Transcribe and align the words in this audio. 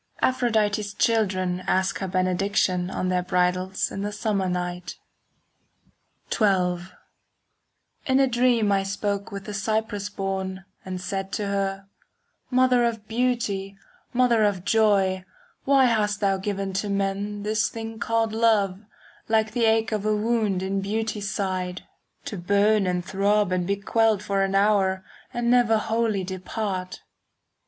5 0.19 0.29
Aphrodite's 0.33 0.95
children 0.95 1.59
Ask 1.67 1.99
her 1.99 2.07
benediction 2.07 2.89
On 2.89 3.09
their 3.09 3.21
bridals 3.21 3.91
in 3.91 4.01
the 4.01 4.11
summer 4.11 4.49
night. 4.49 4.97
XII 6.33 6.87
In 8.07 8.19
a 8.19 8.25
dream 8.25 8.71
I 8.71 8.81
spoke 8.81 9.31
with 9.31 9.45
the 9.45 9.53
Cyprus 9.53 10.09
born, 10.09 10.65
And 10.83 10.99
said 10.99 11.31
to 11.33 11.45
her, 11.45 11.85
"Mother 12.49 12.83
of 12.83 13.07
beauty, 13.07 13.77
mother 14.11 14.43
of 14.43 14.65
joy, 14.65 15.23
Why 15.65 15.85
hast 15.85 16.19
thou 16.19 16.37
given 16.37 16.73
to 16.81 16.89
men 16.89 17.43
"This 17.43 17.69
thing 17.69 17.99
called 17.99 18.33
love, 18.33 18.83
like 19.29 19.51
the 19.51 19.65
ache 19.65 19.91
of 19.91 20.03
a 20.03 20.15
wound 20.15 20.61
5 20.61 20.63
In 20.67 20.81
beauty's 20.81 21.29
side, 21.29 21.83
To 22.25 22.37
burn 22.37 22.87
and 22.87 23.05
throb 23.05 23.51
and 23.51 23.67
be 23.67 23.75
quelled 23.75 24.23
for 24.23 24.41
an 24.41 24.55
hour 24.55 25.05
And 25.31 25.51
never 25.51 25.77
wholly 25.77 26.23
depart?" 26.23 27.03